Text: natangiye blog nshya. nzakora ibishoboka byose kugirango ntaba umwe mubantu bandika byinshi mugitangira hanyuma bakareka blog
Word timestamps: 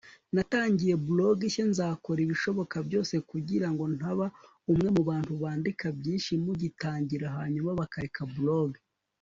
natangiye 0.35 0.95
blog 1.09 1.37
nshya. 1.47 1.65
nzakora 1.71 2.19
ibishoboka 2.25 2.75
byose 2.87 3.13
kugirango 3.29 3.83
ntaba 3.95 4.25
umwe 4.71 4.87
mubantu 4.95 5.31
bandika 5.41 5.85
byinshi 5.97 6.31
mugitangira 6.43 7.27
hanyuma 7.37 7.69
bakareka 7.81 8.21
blog 8.37 8.69